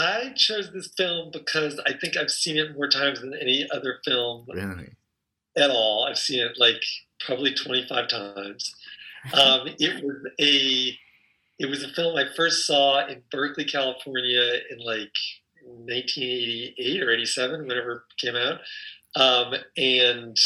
I 0.00 0.32
chose 0.34 0.72
this 0.72 0.88
film 0.96 1.30
because 1.32 1.78
I 1.86 1.92
think 1.92 2.16
I've 2.16 2.30
seen 2.30 2.56
it 2.56 2.74
more 2.74 2.88
times 2.88 3.20
than 3.20 3.34
any 3.34 3.68
other 3.72 3.98
film 4.04 4.46
Really? 4.48 4.88
at 5.56 5.70
all. 5.70 6.06
I've 6.08 6.18
seen 6.18 6.40
it 6.40 6.52
like 6.58 6.82
probably 7.24 7.52
25 7.54 8.08
times. 8.08 8.74
Um, 9.34 9.68
it 9.78 10.02
was 10.02 10.16
a 10.40 10.98
it 11.58 11.66
was 11.68 11.82
a 11.82 11.88
film 11.92 12.16
I 12.16 12.24
first 12.34 12.66
saw 12.66 13.06
in 13.06 13.20
Berkeley, 13.30 13.66
California 13.66 14.40
in 14.70 14.78
like 14.78 15.12
1988 15.62 17.02
or 17.02 17.10
87, 17.10 17.66
whenever 17.66 17.92
it 17.92 18.02
came 18.16 18.34
out. 18.34 18.60
Um, 19.14 19.54
and 19.76 20.38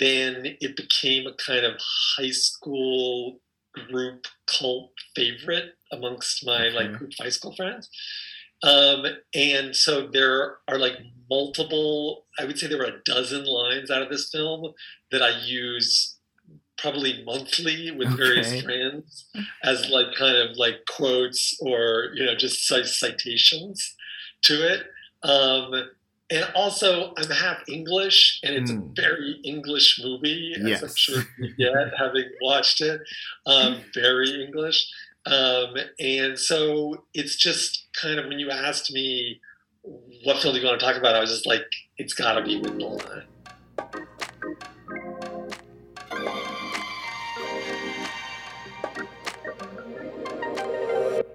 then 0.00 0.56
it 0.60 0.76
became 0.76 1.28
a 1.28 1.34
kind 1.34 1.64
of 1.64 1.74
high 2.16 2.30
school 2.32 3.38
group 3.90 4.26
cult 4.46 4.90
favorite 5.14 5.74
amongst 5.92 6.44
my 6.46 6.68
like 6.68 6.92
group 6.94 7.12
high 7.18 7.28
school 7.28 7.54
friends. 7.54 7.88
Um, 8.62 9.04
and 9.34 9.76
so 9.76 10.06
there 10.06 10.58
are 10.66 10.78
like 10.78 10.94
multiple, 11.30 12.26
I 12.38 12.44
would 12.44 12.58
say 12.58 12.66
there 12.66 12.78
were 12.78 12.84
a 12.84 13.02
dozen 13.04 13.44
lines 13.44 13.90
out 13.90 14.02
of 14.02 14.08
this 14.08 14.30
film 14.30 14.72
that 15.10 15.22
I 15.22 15.38
use 15.44 16.18
probably 16.78 17.22
monthly 17.24 17.90
with 17.90 18.16
various 18.16 18.62
friends 18.62 19.26
as 19.62 19.88
like 19.88 20.14
kind 20.18 20.36
of 20.36 20.56
like 20.56 20.80
quotes 20.88 21.56
or, 21.60 22.10
you 22.14 22.24
know, 22.24 22.34
just 22.34 22.66
citations 22.66 23.94
to 24.42 24.54
it. 24.54 24.86
Um, 25.22 25.72
and 26.30 26.44
also, 26.54 27.12
I'm 27.16 27.30
half 27.30 27.58
English, 27.68 28.40
and 28.42 28.54
it's 28.54 28.70
Mm. 28.70 28.90
a 28.90 29.00
very 29.00 29.40
English 29.44 30.00
movie, 30.02 30.54
as 30.72 30.82
I'm 30.82 30.94
sure 30.96 31.22
you 31.38 31.54
get 31.56 31.72
having 31.98 32.24
watched 32.40 32.80
it. 32.80 33.00
Um, 33.46 33.82
very 33.94 34.42
English. 34.44 34.86
Um, 35.26 35.76
and 35.98 36.38
so 36.38 37.04
it's 37.14 37.36
just 37.36 37.86
kind 38.00 38.18
of 38.20 38.26
when 38.26 38.38
you 38.38 38.50
asked 38.50 38.92
me 38.92 39.40
what 40.24 40.40
film 40.42 40.54
do 40.54 40.60
you 40.60 40.66
want 40.66 40.80
to 40.80 40.84
talk 40.86 40.96
about, 40.96 41.14
I 41.14 41.20
was 41.20 41.30
just 41.30 41.46
like, 41.46 41.64
it's 41.96 42.12
got 42.12 42.34
to 42.34 42.42
be 42.42 42.60
Withnail 42.60 43.24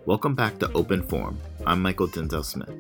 Welcome 0.07 0.33
back 0.33 0.57
to 0.57 0.71
Open 0.71 1.03
Forum. 1.03 1.39
I'm 1.63 1.83
Mychal 1.83 2.09
Denzel 2.09 2.43
Smith. 2.43 2.73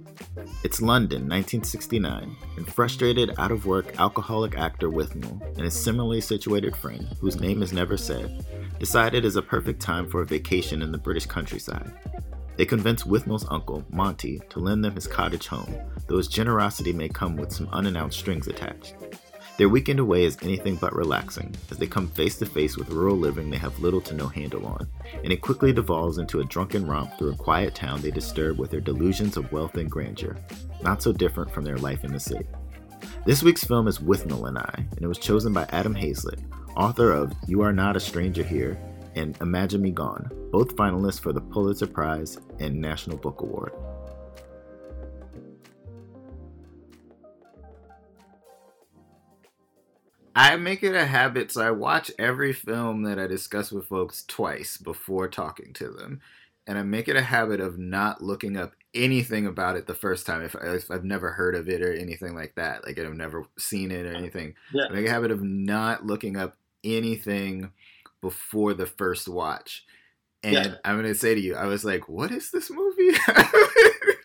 It's 0.63 0.81
London, 0.81 1.29
1969, 1.29 2.35
and 2.57 2.67
frustrated, 2.67 3.35
out 3.37 3.51
of 3.51 3.67
work, 3.67 3.99
alcoholic 3.99 4.57
actor 4.57 4.89
Withnail 4.89 5.39
and 5.55 5.61
his 5.61 5.79
similarly 5.79 6.19
situated 6.19 6.75
friend, 6.75 7.07
whose 7.19 7.39
name 7.39 7.61
is 7.61 7.73
never 7.73 7.95
said, 7.95 8.43
decide 8.79 9.13
it 9.13 9.23
is 9.23 9.35
a 9.35 9.41
perfect 9.41 9.79
time 9.79 10.09
for 10.09 10.21
a 10.21 10.25
vacation 10.25 10.81
in 10.81 10.91
the 10.91 10.97
British 10.97 11.27
countryside. 11.27 11.93
They 12.57 12.65
convince 12.65 13.03
Withnail's 13.03 13.45
uncle, 13.51 13.85
Monty, 13.91 14.41
to 14.49 14.59
lend 14.59 14.83
them 14.83 14.95
his 14.95 15.05
cottage 15.05 15.45
home, 15.45 15.75
though 16.07 16.17
his 16.17 16.27
generosity 16.27 16.91
may 16.91 17.07
come 17.07 17.35
with 17.35 17.51
some 17.51 17.69
unannounced 17.71 18.17
strings 18.17 18.47
attached. 18.47 18.95
Their 19.57 19.69
weekend 19.69 19.99
away 19.99 20.23
is 20.23 20.37
anything 20.41 20.75
but 20.75 20.95
relaxing, 20.95 21.53
as 21.69 21.77
they 21.77 21.85
come 21.85 22.07
face 22.07 22.37
to 22.39 22.45
face 22.45 22.77
with 22.77 22.89
rural 22.89 23.17
living 23.17 23.49
they 23.49 23.57
have 23.57 23.79
little 23.79 24.01
to 24.01 24.15
no 24.15 24.27
handle 24.27 24.65
on, 24.65 24.87
and 25.23 25.31
it 25.31 25.41
quickly 25.41 25.71
devolves 25.71 26.17
into 26.17 26.39
a 26.39 26.45
drunken 26.45 26.87
romp 26.87 27.17
through 27.17 27.33
a 27.33 27.37
quiet 27.37 27.75
town 27.75 28.01
they 28.01 28.11
disturb 28.11 28.57
with 28.57 28.71
their 28.71 28.79
delusions 28.79 29.37
of 29.37 29.51
wealth 29.51 29.75
and 29.75 29.91
grandeur, 29.91 30.37
not 30.81 31.03
so 31.03 31.11
different 31.11 31.51
from 31.51 31.63
their 31.63 31.77
life 31.77 32.03
in 32.03 32.11
the 32.11 32.19
city. 32.19 32.47
This 33.25 33.43
week's 33.43 33.63
film 33.63 33.87
is 33.87 33.99
Withnail 33.99 34.47
and 34.47 34.57
I, 34.57 34.73
and 34.77 35.01
it 35.01 35.07
was 35.07 35.19
chosen 35.19 35.53
by 35.53 35.67
Adam 35.69 35.93
Haslett, 35.93 36.39
author 36.75 37.11
of 37.11 37.33
You 37.45 37.61
Are 37.61 37.73
Not 37.73 37.95
a 37.95 37.99
Stranger 37.99 38.43
Here 38.43 38.79
and 39.15 39.37
Imagine 39.41 39.81
Me 39.81 39.91
Gone, 39.91 40.31
both 40.51 40.75
finalists 40.75 41.19
for 41.19 41.33
the 41.33 41.41
Pulitzer 41.41 41.87
Prize 41.87 42.39
and 42.59 42.79
National 42.79 43.17
Book 43.17 43.41
Award. 43.41 43.73
I 50.41 50.55
make 50.55 50.81
it 50.81 50.95
a 50.95 51.05
habit, 51.05 51.51
so 51.51 51.61
I 51.61 51.69
watch 51.69 52.09
every 52.17 52.51
film 52.51 53.03
that 53.03 53.19
I 53.19 53.27
discuss 53.27 53.71
with 53.71 53.85
folks 53.85 54.23
twice 54.27 54.77
before 54.77 55.27
talking 55.27 55.71
to 55.73 55.89
them. 55.89 56.19
And 56.65 56.79
I 56.79 56.83
make 56.83 57.07
it 57.07 57.15
a 57.15 57.21
habit 57.21 57.59
of 57.59 57.77
not 57.77 58.23
looking 58.23 58.57
up 58.57 58.73
anything 58.95 59.45
about 59.45 59.75
it 59.75 59.85
the 59.85 59.93
first 59.93 60.25
time 60.25 60.41
if, 60.41 60.55
if 60.55 60.89
I've 60.89 61.03
never 61.03 61.31
heard 61.31 61.53
of 61.55 61.69
it 61.69 61.81
or 61.83 61.93
anything 61.93 62.33
like 62.35 62.55
that. 62.55 62.85
Like 62.85 62.97
I've 62.97 63.13
never 63.13 63.45
seen 63.59 63.91
it 63.91 64.05
or 64.05 64.13
anything. 64.13 64.55
Yeah. 64.73 64.85
I 64.89 64.93
make 64.93 65.05
a 65.07 65.11
habit 65.11 65.29
of 65.29 65.43
not 65.43 66.05
looking 66.05 66.37
up 66.37 66.57
anything 66.83 67.71
before 68.21 68.73
the 68.73 68.87
first 68.87 69.27
watch. 69.27 69.85
And 70.41 70.53
Yeah. 70.53 70.75
I'm 70.83 70.95
going 70.99 71.05
to 71.11 71.13
say 71.13 71.35
to 71.35 71.41
you, 71.41 71.55
I 71.55 71.65
was 71.65 71.85
like, 71.85 72.09
what 72.09 72.31
is 72.31 72.49
this 72.49 72.71
movie? 72.71 73.11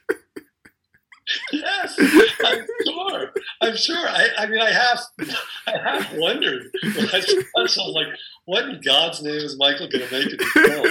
I'm 1.98 2.66
sure. 2.86 3.32
I'm 3.60 3.76
sure. 3.76 4.08
I, 4.08 4.28
I 4.38 4.46
mean, 4.46 4.60
I 4.60 4.70
have, 4.70 5.00
I 5.66 5.78
have 5.78 6.12
wondered. 6.14 6.70
I 6.84 7.24
was 7.56 7.76
like, 7.94 8.08
what 8.44 8.68
in 8.68 8.80
God's 8.80 9.22
name 9.22 9.34
is 9.34 9.56
Michael 9.58 9.88
going 9.88 10.06
to 10.06 10.12
make 10.12 10.32
of 10.32 10.38
this 10.38 10.52
film? 10.52 10.86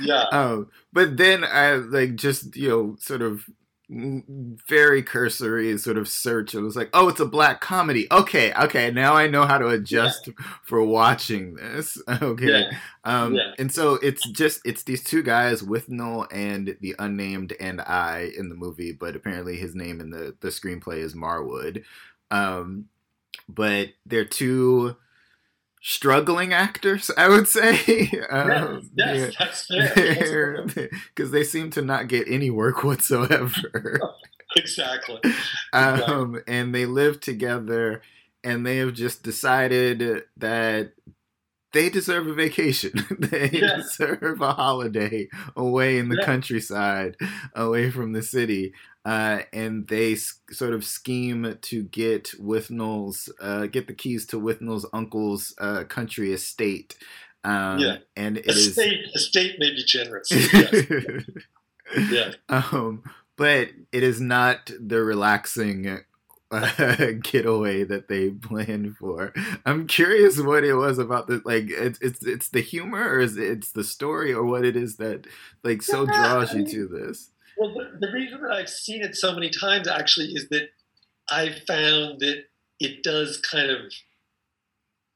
Yeah. 0.00 0.24
um, 0.32 0.70
but 0.92 1.16
then 1.16 1.44
I 1.44 1.74
like 1.74 2.16
just 2.16 2.56
you 2.56 2.68
know 2.68 2.96
sort 2.98 3.22
of 3.22 3.44
very 3.88 5.02
cursory 5.02 5.76
sort 5.78 5.96
of 5.96 6.08
search. 6.08 6.54
It 6.54 6.60
was 6.60 6.74
like, 6.74 6.90
oh, 6.92 7.08
it's 7.08 7.20
a 7.20 7.26
black 7.26 7.60
comedy. 7.60 8.08
Okay, 8.10 8.52
okay, 8.54 8.90
now 8.90 9.14
I 9.14 9.28
know 9.28 9.46
how 9.46 9.58
to 9.58 9.68
adjust 9.68 10.28
for 10.64 10.82
watching 10.84 11.54
this. 11.54 11.96
Okay, 12.22 12.46
Yeah. 12.48 12.70
um, 13.04 13.34
Yeah. 13.34 13.52
and 13.58 13.72
so 13.72 13.94
it's 13.94 14.28
just 14.30 14.60
it's 14.64 14.82
these 14.82 15.04
two 15.04 15.22
guys 15.22 15.62
Withnail 15.62 16.26
and 16.32 16.76
the 16.80 16.94
unnamed 16.98 17.54
and 17.60 17.80
I 17.80 18.30
in 18.36 18.48
the 18.48 18.54
movie, 18.56 18.92
but 18.92 19.14
apparently 19.14 19.56
his 19.56 19.74
name 19.74 20.00
in 20.00 20.10
the 20.10 20.34
the 20.40 20.48
screenplay 20.48 20.98
is 20.98 21.14
Marwood. 21.14 21.84
Um, 22.30 22.86
but 23.48 23.90
they're 24.04 24.24
two 24.24 24.96
struggling 25.86 26.52
actors, 26.52 27.12
I 27.16 27.28
would 27.28 27.46
say. 27.46 28.10
um, 28.30 28.90
yes, 28.96 29.34
that's 29.38 29.66
fair. 29.68 30.64
because 30.64 31.30
they 31.30 31.44
seem 31.44 31.70
to 31.70 31.82
not 31.82 32.08
get 32.08 32.26
any 32.28 32.50
work 32.50 32.82
whatsoever. 32.84 34.00
exactly. 34.56 35.20
um, 35.72 36.42
and 36.48 36.74
they 36.74 36.86
live 36.86 37.20
together, 37.20 38.02
and 38.42 38.66
they 38.66 38.78
have 38.78 38.94
just 38.94 39.22
decided 39.22 40.24
that 40.36 40.92
they 41.76 41.88
deserve 41.90 42.26
a 42.26 42.34
vacation. 42.34 42.92
they 43.18 43.50
Yeah. 43.52 43.76
deserve 43.76 44.40
a 44.40 44.52
holiday 44.52 45.28
away 45.54 45.98
in 45.98 46.08
the 46.08 46.16
Yeah. 46.18 46.24
countryside, 46.30 47.16
away 47.54 47.90
from 47.90 48.12
the 48.12 48.22
city. 48.22 48.72
Uh, 49.04 49.42
and 49.52 49.86
they 49.88 50.14
s- 50.14 50.40
sort 50.50 50.74
of 50.74 50.82
scheme 50.84 51.56
to 51.62 51.82
get 51.84 52.24
Withnail's, 52.40 53.18
uh, 53.40 53.66
get 53.66 53.86
the 53.86 53.94
keys 53.94 54.26
to 54.26 54.36
Withnail's 54.40 54.86
uncle's 54.92 55.54
uh, 55.58 55.84
country 55.84 56.32
estate. 56.32 56.96
Um, 57.44 57.78
Yeah. 57.78 57.98
and 58.16 58.38
it 58.38 58.46
is 58.48 58.66
Estate, 58.68 59.00
estate 59.14 59.54
may 59.60 59.70
be 59.70 59.84
generous. 59.84 60.28
Yes. 60.32 61.24
Yeah. 62.10 62.32
um, 62.48 63.04
but 63.36 63.68
it 63.92 64.02
is 64.02 64.20
not 64.20 64.72
the 64.80 65.00
relaxing 65.04 66.00
uh, 66.50 67.12
getaway 67.22 67.84
that 67.84 68.08
they 68.08 68.30
planned 68.30 68.96
for. 68.96 69.32
I'm 69.64 69.86
curious 69.86 70.40
what 70.40 70.64
it 70.64 70.74
was 70.74 70.98
about 70.98 71.26
the 71.26 71.42
like. 71.44 71.66
It's 71.68 71.98
it's 72.00 72.24
it's 72.24 72.48
the 72.48 72.60
humor, 72.60 73.08
or 73.14 73.20
is 73.20 73.36
it, 73.36 73.44
it's 73.50 73.72
the 73.72 73.84
story, 73.84 74.32
or 74.32 74.44
what 74.44 74.64
it 74.64 74.76
is 74.76 74.96
that 74.96 75.26
like 75.64 75.82
so 75.82 76.04
Yeah, 76.06 76.16
draws 76.16 76.50
I 76.50 76.58
you 76.58 76.64
mean- 76.64 76.72
to 76.74 76.88
this. 76.88 77.30
Well, 77.58 77.72
the, 77.72 78.06
the 78.06 78.12
reason 78.12 78.42
that 78.42 78.52
I've 78.52 78.68
seen 78.68 79.02
it 79.02 79.16
so 79.16 79.32
many 79.34 79.48
times 79.48 79.88
actually 79.88 80.26
is 80.26 80.46
that 80.50 80.68
I 81.30 81.56
found 81.66 82.20
that 82.20 82.44
it 82.80 83.02
does 83.02 83.38
kind 83.38 83.70
of. 83.70 83.78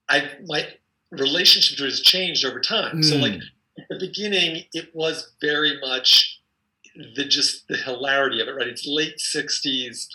I 0.09 0.29
my 0.47 0.67
relationship 1.11 1.77
to 1.79 1.85
it 1.85 1.91
has 1.91 2.01
changed 2.01 2.45
over 2.45 2.61
time. 2.61 3.03
So, 3.03 3.17
Mm. 3.17 3.21
like 3.23 3.41
at 3.79 3.85
the 3.91 3.99
beginning, 3.99 4.65
it 4.73 4.89
was 4.95 5.33
very 5.41 5.79
much 5.81 6.41
the 7.15 7.25
just 7.25 7.69
the 7.69 7.77
hilarity 7.77 8.41
of 8.41 8.49
it. 8.49 8.53
Right? 8.53 8.69
It's 8.69 8.87
late 8.87 9.19
'60s 9.19 10.07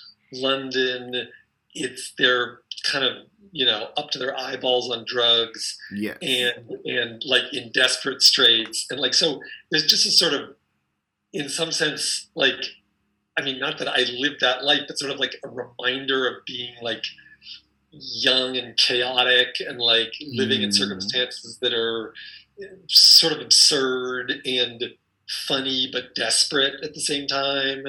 London. 0.41 1.27
It's 1.73 2.13
they're 2.17 2.59
kind 2.83 3.03
of 3.05 3.13
you 3.51 3.65
know 3.65 3.89
up 3.97 4.09
to 4.11 4.19
their 4.19 4.37
eyeballs 4.37 4.89
on 4.91 5.05
drugs 5.07 5.77
Yes. 5.93 6.17
and 6.21 6.69
and 6.85 7.23
like 7.25 7.53
in 7.53 7.71
desperate 7.71 8.21
straits 8.21 8.85
and 8.89 8.99
like 8.99 9.13
so 9.13 9.41
there's 9.71 9.85
just 9.85 10.05
a 10.05 10.11
sort 10.11 10.33
of 10.33 10.55
in 11.33 11.47
some 11.49 11.71
sense 11.71 12.27
like 12.35 12.61
i 13.37 13.41
mean 13.41 13.59
not 13.59 13.77
that 13.77 13.87
i 13.87 14.03
lived 14.17 14.41
that 14.41 14.63
life 14.63 14.81
but 14.87 14.97
sort 14.99 15.11
of 15.11 15.19
like 15.19 15.35
a 15.43 15.47
reminder 15.49 16.27
of 16.27 16.43
being 16.45 16.73
like 16.81 17.03
young 17.91 18.57
and 18.57 18.75
chaotic 18.77 19.55
and 19.65 19.79
like 19.79 20.13
living 20.33 20.61
in 20.61 20.69
Mm. 20.69 20.73
circumstances 20.77 21.57
that 21.61 21.73
are 21.73 22.13
sort 22.87 23.33
of 23.33 23.39
absurd 23.39 24.33
and 24.45 24.83
funny 25.47 25.89
but 25.91 26.13
desperate 26.15 26.75
at 26.83 26.93
the 26.93 26.99
same 26.99 27.25
time 27.27 27.85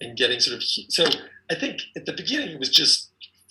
and 0.00 0.16
getting 0.16 0.40
sort 0.40 0.56
of 0.56 0.62
so 0.64 1.04
i 1.50 1.54
think 1.54 1.80
at 1.96 2.06
the 2.06 2.12
beginning 2.12 2.50
it 2.50 2.58
was 2.58 2.70
just 2.70 3.10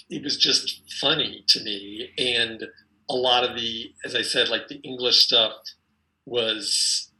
it 0.09 0.23
was 0.23 0.37
just 0.37 0.81
funny 0.99 1.43
to 1.47 1.63
me 1.63 2.09
and 2.17 2.63
a 3.09 3.15
lot 3.15 3.43
of 3.43 3.55
the 3.55 3.91
as 4.05 4.15
i 4.15 4.21
said 4.21 4.49
like 4.49 4.67
the 4.67 4.79
english 4.81 5.17
stuff 5.17 5.53
was 6.25 7.11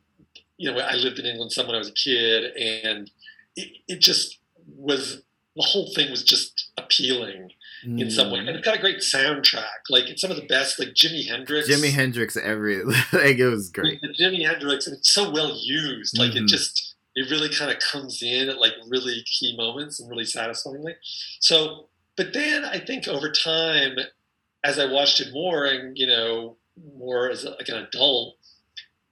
you 0.58 0.72
know 0.72 0.78
i 0.80 0.94
lived 0.94 1.20
in 1.20 1.26
england 1.26 1.52
some 1.52 1.66
when 1.68 1.76
i 1.76 1.80
was 1.80 1.90
a 1.90 1.94
kid 1.94 2.56
and 2.56 3.12
it, 3.56 3.70
it 3.88 4.00
just 4.00 4.40
was 4.76 5.22
the 5.56 5.64
whole 5.64 5.92
thing 5.94 6.10
was 6.10 6.24
just 6.24 6.72
appealing 6.78 7.52
mm. 7.86 8.00
in 8.00 8.10
some 8.10 8.32
way, 8.32 8.40
and 8.40 8.50
it's 8.50 8.66
got 8.66 8.78
a 8.78 8.82
great 8.82 9.00
soundtrack. 9.00 9.90
Like 9.90 10.10
it's 10.10 10.22
some 10.22 10.32
of 10.32 10.38
the 10.38 10.46
best, 10.46 10.80
like 10.80 10.90
Jimi 10.90 11.28
Hendrix. 11.28 11.70
Jimi 11.70 11.92
Hendrix, 11.92 12.38
every 12.38 12.84
like 13.14 13.38
it 13.38 13.50
was 13.50 13.70
great. 13.70 14.02
Jimi 14.20 14.48
Hendrix, 14.48 14.88
and 14.88 14.98
it's 14.98 15.12
so 15.12 15.30
well 15.30 15.54
used. 15.62 16.18
Like 16.18 16.32
mm-hmm. 16.32 16.46
it 16.46 16.48
just 16.48 16.89
it 17.20 17.30
really 17.30 17.50
kind 17.50 17.70
of 17.70 17.80
comes 17.80 18.24
in 18.24 18.48
at 18.48 18.60
like 18.60 18.72
really 18.88 19.22
key 19.26 19.54
moments 19.58 20.00
and 20.00 20.10
really 20.10 20.24
satisfyingly. 20.24 20.96
So, 21.42 21.90
but 22.16 22.32
then 22.32 22.64
I 22.64 22.80
think 22.80 23.10
over 23.10 23.30
time, 23.30 23.98
as 24.64 24.80
I 24.80 24.90
watched 24.90 25.20
it 25.20 25.34
more 25.34 25.66
and 25.66 25.98
you 25.98 26.08
know 26.08 26.56
more 26.98 27.30
as 27.30 27.44
a, 27.44 27.50
like 27.52 27.68
an 27.68 27.76
adult, 27.76 28.38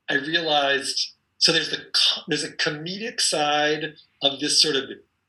I 0.10 0.16
realized 0.16 1.16
so 1.38 1.52
there's 1.52 1.70
the 1.70 1.84
there's 2.30 2.46
a 2.46 2.54
comedic 2.54 3.20
side 3.20 3.96
of 4.22 4.40
this 4.40 4.62
sort 4.62 4.78
of 4.78 4.84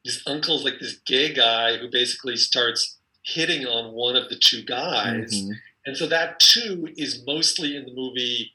this 0.05 0.23
uncle's 0.25 0.65
like 0.65 0.79
this 0.81 1.01
gay 1.05 1.35
guy 1.35 1.79
who 1.79 1.91
basically 1.91 2.37
starts 2.37 2.97
hitting 3.25 3.67
on 3.67 3.93
one 3.93 4.15
of 4.15 4.29
the 4.29 4.39
two 4.39 4.63
guys, 4.63 5.35
mm-hmm. 5.35 5.53
and 5.85 5.97
so 5.97 6.07
that 6.07 6.39
too 6.39 6.91
is 6.97 7.25
mostly 7.27 7.77
in 7.77 7.87
the 7.87 7.93
movie 7.93 8.53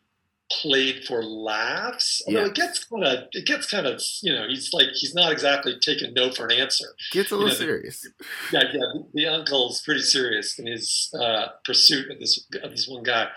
played 0.61 1.03
for 1.05 1.23
laughs. 1.23 2.21
Although 2.27 2.41
yeah. 2.41 2.47
it 2.47 2.55
gets 2.55 2.83
kind 2.83 3.03
of, 3.03 3.27
it 3.31 3.45
gets 3.45 3.69
kind 3.69 3.87
of, 3.87 4.01
you 4.21 4.33
know, 4.33 4.47
he's 4.47 4.71
like, 4.73 4.89
he's 4.93 5.13
not 5.13 5.31
exactly 5.31 5.77
taking 5.79 6.13
no 6.13 6.31
for 6.31 6.45
an 6.45 6.51
answer. 6.51 6.85
Gets 7.11 7.31
a 7.31 7.35
little 7.35 7.49
you 7.49 7.53
know, 7.53 7.59
serious. 7.59 8.07
Yeah, 8.51 8.63
yeah. 8.63 8.71
The, 8.71 9.05
the, 9.13 9.27
uncle's 9.27 9.81
pretty 9.81 10.01
serious 10.01 10.57
in 10.59 10.67
his 10.67 11.13
uh, 11.19 11.47
pursuit 11.65 12.11
of 12.11 12.19
this 12.19 12.45
of 12.61 12.71
this 12.71 12.87
one 12.87 13.03
guy. 13.03 13.29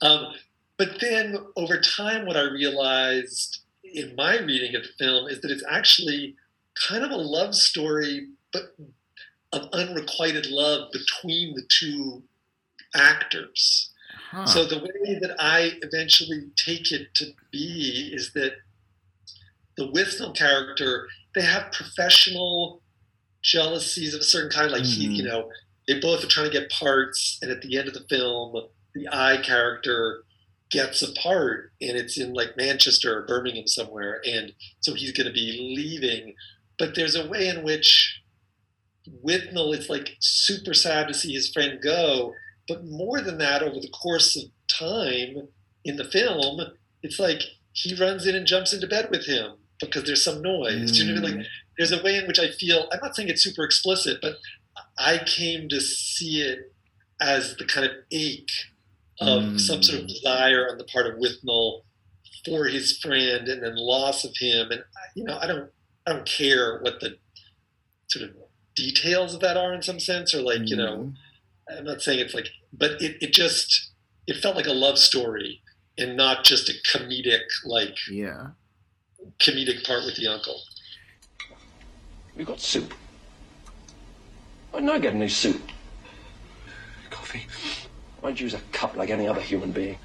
Um, 0.00 0.34
but 0.76 1.00
then 1.00 1.36
over 1.56 1.80
time, 1.80 2.26
what 2.26 2.36
I 2.36 2.42
realized 2.42 3.60
in 3.84 4.14
my 4.16 4.38
reading 4.38 4.74
of 4.74 4.82
the 4.82 4.88
film 4.98 5.28
is 5.28 5.40
that 5.40 5.50
it's 5.50 5.64
actually 5.68 6.36
kind 6.88 7.04
of 7.04 7.10
a 7.10 7.16
love 7.16 7.54
story, 7.54 8.28
but 8.52 8.74
of 9.52 9.68
unrequited 9.72 10.46
love 10.46 10.90
between 10.92 11.54
the 11.54 11.62
two 11.68 12.22
actors. 12.94 13.90
Huh. 14.30 14.46
So 14.46 14.64
the 14.64 14.78
way 14.78 15.18
that 15.20 15.34
I 15.40 15.72
eventually 15.82 16.50
take 16.56 16.92
it 16.92 17.12
to 17.14 17.32
be 17.50 18.10
is 18.12 18.32
that 18.34 18.52
the 19.76 19.88
Withnail 19.88 20.36
character, 20.36 21.08
they 21.34 21.42
have 21.42 21.72
professional 21.72 22.80
jealousies 23.42 24.14
of 24.14 24.20
a 24.20 24.24
certain 24.24 24.50
kind. 24.50 24.70
Like 24.70 24.82
mm-hmm. 24.82 25.00
he, 25.00 25.16
you 25.16 25.24
know, 25.24 25.50
they 25.88 25.98
both 25.98 26.22
are 26.22 26.28
trying 26.28 26.46
to 26.48 26.60
get 26.60 26.70
parts, 26.70 27.40
and 27.42 27.50
at 27.50 27.60
the 27.62 27.76
end 27.76 27.88
of 27.88 27.94
the 27.94 28.06
film, 28.08 28.54
the 28.94 29.08
I 29.10 29.38
character 29.38 30.22
gets 30.70 31.02
a 31.02 31.12
part, 31.14 31.72
and 31.80 31.96
it's 31.96 32.16
in 32.16 32.32
like 32.32 32.56
Manchester 32.56 33.18
or 33.18 33.26
Birmingham 33.26 33.66
somewhere, 33.66 34.20
and 34.24 34.52
so 34.78 34.94
he's 34.94 35.10
going 35.10 35.26
to 35.26 35.32
be 35.32 35.74
leaving. 35.76 36.34
But 36.78 36.94
there's 36.94 37.16
a 37.16 37.28
way 37.28 37.48
in 37.48 37.64
which 37.64 38.20
Withnail 39.24 39.76
is 39.76 39.88
like 39.88 40.16
super 40.20 40.74
sad 40.74 41.08
to 41.08 41.14
see 41.14 41.32
his 41.32 41.50
friend 41.50 41.80
go, 41.82 42.34
but 42.70 42.84
more 42.84 43.20
than 43.20 43.38
that, 43.38 43.64
over 43.64 43.80
the 43.80 43.88
course 43.88 44.36
of 44.36 44.44
time 44.68 45.48
in 45.84 45.96
the 45.96 46.04
film, 46.04 46.60
it's 47.02 47.18
like 47.18 47.42
he 47.72 47.96
runs 47.96 48.28
in 48.28 48.36
and 48.36 48.46
jumps 48.46 48.72
into 48.72 48.86
bed 48.86 49.08
with 49.10 49.26
him 49.26 49.54
because 49.80 50.04
there's 50.04 50.22
some 50.22 50.40
noise. 50.40 50.92
Mm. 50.92 51.04
You 51.04 51.14
know, 51.14 51.20
like 51.20 51.34
mm. 51.34 51.44
there's 51.76 51.90
a 51.90 52.00
way 52.00 52.16
in 52.16 52.28
which 52.28 52.38
I 52.38 52.52
feel. 52.52 52.88
I'm 52.92 53.00
not 53.02 53.16
saying 53.16 53.28
it's 53.28 53.42
super 53.42 53.64
explicit, 53.64 54.18
but 54.22 54.36
I 54.96 55.18
came 55.26 55.68
to 55.68 55.80
see 55.80 56.42
it 56.42 56.72
as 57.20 57.56
the 57.56 57.64
kind 57.64 57.86
of 57.86 57.92
ache 58.12 58.52
of 59.20 59.42
mm. 59.42 59.60
some 59.60 59.82
sort 59.82 60.02
of 60.02 60.06
desire 60.06 60.68
on 60.70 60.78
the 60.78 60.84
part 60.84 61.06
of 61.06 61.16
Withnail 61.16 61.82
for 62.44 62.66
his 62.66 62.98
friend, 62.98 63.48
and 63.48 63.64
then 63.64 63.74
loss 63.74 64.24
of 64.24 64.32
him. 64.38 64.70
And 64.70 64.84
you 65.16 65.24
know, 65.24 65.36
I 65.40 65.48
don't, 65.48 65.70
I 66.06 66.12
don't 66.12 66.24
care 66.24 66.78
what 66.78 67.00
the 67.00 67.16
sort 68.06 68.30
of 68.30 68.36
details 68.76 69.34
of 69.34 69.40
that 69.40 69.56
are 69.56 69.74
in 69.74 69.82
some 69.82 69.98
sense, 69.98 70.32
or 70.34 70.40
like 70.40 70.60
mm. 70.60 70.68
you 70.68 70.76
know, 70.76 70.96
mm. 70.98 71.14
I'm 71.76 71.84
not 71.84 72.02
saying 72.02 72.20
it's 72.20 72.34
like 72.34 72.48
but 72.72 72.92
it, 73.00 73.16
it 73.20 73.32
just 73.32 73.90
it 74.26 74.36
felt 74.36 74.56
like 74.56 74.66
a 74.66 74.72
love 74.72 74.98
story 74.98 75.62
and 75.98 76.16
not 76.16 76.44
just 76.44 76.68
a 76.68 76.74
comedic 76.90 77.42
like 77.64 77.96
yeah 78.10 78.48
comedic 79.38 79.86
part 79.86 80.04
with 80.04 80.16
the 80.16 80.26
uncle. 80.26 80.60
We 82.36 82.44
got 82.44 82.60
soup. 82.60 82.94
Why 84.70 84.80
didn't 84.80 84.94
I 84.94 84.98
get 84.98 85.14
any 85.14 85.28
soup? 85.28 85.60
Coffee. 87.10 87.46
Why 88.20 88.30
don't 88.30 88.40
you 88.40 88.44
use 88.44 88.54
a 88.54 88.60
cup 88.72 88.96
like 88.96 89.10
any 89.10 89.26
other 89.26 89.40
human 89.40 89.72
being? 89.72 89.98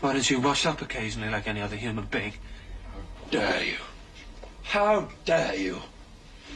Why 0.00 0.12
don't 0.12 0.28
you 0.28 0.40
wash 0.40 0.66
up 0.66 0.82
occasionally 0.82 1.30
like 1.30 1.48
any 1.48 1.60
other 1.60 1.76
human 1.76 2.04
being? 2.06 2.32
How 2.32 3.30
dare 3.30 3.64
you? 3.64 3.76
How 4.62 5.08
dare 5.24 5.54
you? 5.54 5.80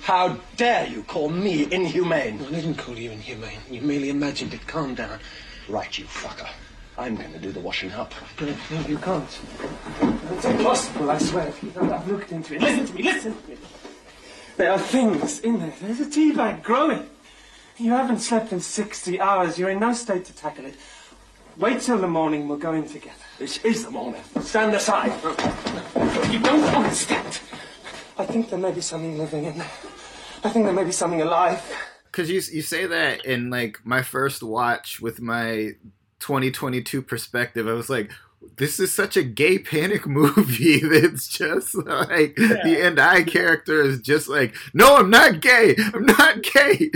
How 0.03 0.39
dare 0.57 0.87
you 0.87 1.03
call 1.03 1.29
me 1.29 1.71
inhumane? 1.73 2.41
I 2.47 2.51
didn't 2.51 2.77
call 2.77 2.97
you 2.97 3.11
inhumane. 3.11 3.59
You 3.71 3.81
merely 3.83 4.11
imagined 4.11 4.55
it. 4.55 4.67
Calm 4.67 4.95
down. 4.95 5.19
Right, 5.69 5.99
you 5.99 6.05
fucker. 6.05 6.49
I'm 6.99 7.17
going 7.17 7.33
to 7.33 7.39
do 7.39 7.53
the 7.53 7.61
washing 7.61 7.93
up. 7.93 8.15
No, 8.41 8.55
no, 8.71 8.81
you 8.87 8.97
can't. 8.99 9.39
It's 10.33 10.45
impossible, 10.45 11.11
I 11.11 11.19
swear. 11.19 11.53
I've 11.81 12.09
looked 12.09 12.33
into 12.33 12.55
it. 12.55 12.63
Listen 12.63 12.87
to 12.87 12.95
me, 12.95 13.03
listen 13.03 13.35
to 13.43 13.51
me. 13.51 13.57
There 14.57 14.73
are 14.73 14.79
things 14.79 15.41
in 15.41 15.59
there. 15.61 15.75
There's 15.83 16.01
a 16.01 16.09
tea 16.09 16.33
bag 16.33 16.63
growing. 16.63 17.07
You 17.77 17.91
haven't 17.91 18.21
slept 18.21 18.53
in 18.53 18.61
60 18.61 19.21
hours. 19.21 19.59
You're 19.59 19.69
in 19.69 19.81
no 19.81 19.93
state 19.93 20.25
to 20.27 20.35
tackle 20.35 20.65
it. 20.65 20.77
Wait 21.59 21.83
till 21.83 21.99
the 21.99 22.09
morning. 22.09 22.49
We'll 22.49 22.57
go 22.57 22.73
in 22.73 22.87
together. 22.87 23.17
This 23.39 23.63
is 23.65 23.85
the 23.85 23.91
morning. 23.91 24.23
Stand 24.41 24.75
aside. 24.75 25.13
You 26.31 26.39
don't 26.39 26.65
understand. 26.75 27.41
I 28.19 28.25
think 28.25 28.51
there 28.51 28.59
may 28.59 28.73
be 28.73 28.81
something 28.81 29.19
living 29.19 29.45
in 29.45 29.59
there. 29.59 29.71
I 30.45 30.51
think 30.51 30.65
there 30.65 30.73
may 30.73 30.85
be 30.85 30.93
something 30.93 31.23
alive 31.23 31.63
because 32.17 32.31
you 32.31 32.41
you 32.57 32.63
say 32.63 32.87
that 32.87 33.27
in 33.27 33.51
like 33.51 33.85
my 33.85 34.01
first 34.01 34.43
watch 34.43 35.01
with 35.01 35.21
my 35.21 35.73
2022 36.21 37.03
perspective, 37.03 37.69
I 37.69 37.75
was 37.75 37.91
like, 37.91 38.11
this 38.57 38.81
is 38.81 38.91
such 38.91 39.19
a 39.19 39.23
gay 39.23 39.59
panic 39.59 40.07
movie 40.07 40.81
that's 41.01 41.29
just 41.29 41.75
like 41.75 42.39
yeah. 42.39 42.63
the 42.65 42.81
end 42.83 42.99
eye 42.99 43.23
character 43.23 43.83
is 43.83 44.01
just 44.01 44.29
like, 44.29 44.55
no, 44.73 44.97
I'm 44.97 45.11
not 45.11 45.41
gay. 45.41 45.77
I'm 45.77 46.07
not 46.07 46.43
gay. 46.43 46.77